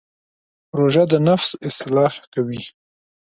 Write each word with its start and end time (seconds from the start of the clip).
روژه 0.77 1.03
د 1.11 1.13
نفس 1.27 1.49
اصلاح 1.69 2.13
کوي. 2.33 2.61